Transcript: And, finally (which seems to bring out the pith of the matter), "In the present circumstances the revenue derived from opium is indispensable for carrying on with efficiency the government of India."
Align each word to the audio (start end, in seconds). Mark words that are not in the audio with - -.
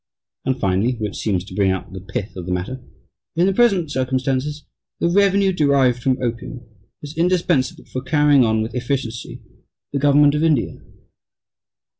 And, 0.45 0.59
finally 0.59 0.93
(which 0.93 1.15
seems 1.17 1.43
to 1.45 1.53
bring 1.53 1.69
out 1.69 1.93
the 1.93 2.01
pith 2.01 2.35
of 2.35 2.47
the 2.47 2.51
matter), 2.51 2.81
"In 3.35 3.45
the 3.45 3.53
present 3.53 3.91
circumstances 3.91 4.65
the 4.99 5.07
revenue 5.07 5.53
derived 5.53 6.01
from 6.01 6.17
opium 6.23 6.61
is 7.03 7.15
indispensable 7.15 7.85
for 7.85 8.01
carrying 8.01 8.43
on 8.43 8.63
with 8.63 8.73
efficiency 8.73 9.43
the 9.93 9.99
government 9.99 10.33
of 10.33 10.43
India." 10.43 10.81